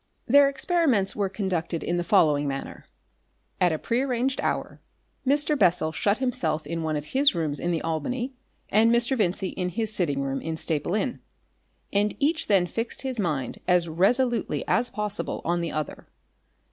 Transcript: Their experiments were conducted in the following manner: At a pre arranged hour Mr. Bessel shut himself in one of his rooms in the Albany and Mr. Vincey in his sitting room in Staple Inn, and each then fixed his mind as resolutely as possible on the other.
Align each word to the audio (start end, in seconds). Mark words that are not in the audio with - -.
Their 0.25 0.49
experiments 0.49 1.15
were 1.15 1.29
conducted 1.29 1.83
in 1.83 1.97
the 1.97 2.03
following 2.03 2.47
manner: 2.47 2.87
At 3.59 3.71
a 3.71 3.77
pre 3.77 4.01
arranged 4.01 4.41
hour 4.41 4.81
Mr. 5.27 5.55
Bessel 5.55 5.91
shut 5.91 6.17
himself 6.17 6.65
in 6.65 6.81
one 6.81 6.95
of 6.95 7.05
his 7.13 7.35
rooms 7.35 7.59
in 7.59 7.69
the 7.69 7.83
Albany 7.83 8.33
and 8.69 8.91
Mr. 8.91 9.15
Vincey 9.15 9.49
in 9.49 9.69
his 9.69 9.93
sitting 9.93 10.23
room 10.23 10.41
in 10.41 10.57
Staple 10.57 10.95
Inn, 10.95 11.19
and 11.93 12.15
each 12.17 12.47
then 12.47 12.65
fixed 12.65 13.03
his 13.03 13.19
mind 13.19 13.59
as 13.67 13.87
resolutely 13.87 14.67
as 14.67 14.89
possible 14.89 15.39
on 15.45 15.61
the 15.61 15.71
other. 15.71 16.07